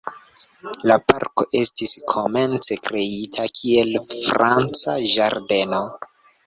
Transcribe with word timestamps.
La 0.91 0.95
parko 1.11 1.45
estis 1.59 1.93
komence 2.13 2.79
kreita 2.89 3.47
kiel 3.61 3.95
franca 4.11 4.99
ĝardeno. 5.15 5.89